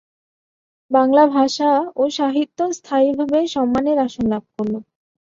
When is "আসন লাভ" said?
4.05-4.43